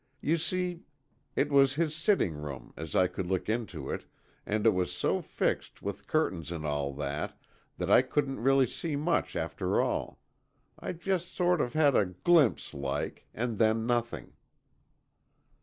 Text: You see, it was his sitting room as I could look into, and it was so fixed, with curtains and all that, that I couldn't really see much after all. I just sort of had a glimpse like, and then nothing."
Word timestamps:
You 0.19 0.37
see, 0.37 0.81
it 1.35 1.51
was 1.51 1.75
his 1.75 1.93
sitting 1.95 2.33
room 2.33 2.73
as 2.75 2.95
I 2.95 3.05
could 3.05 3.27
look 3.27 3.47
into, 3.47 3.95
and 4.47 4.65
it 4.65 4.71
was 4.71 4.91
so 4.91 5.21
fixed, 5.21 5.83
with 5.83 6.07
curtains 6.07 6.51
and 6.51 6.65
all 6.65 6.91
that, 6.95 7.37
that 7.77 7.91
I 7.91 8.01
couldn't 8.01 8.39
really 8.39 8.65
see 8.65 8.95
much 8.95 9.35
after 9.35 9.79
all. 9.79 10.19
I 10.79 10.93
just 10.93 11.35
sort 11.35 11.61
of 11.61 11.73
had 11.73 11.95
a 11.95 12.05
glimpse 12.05 12.73
like, 12.73 13.27
and 13.31 13.59
then 13.59 13.85
nothing." 13.85 14.33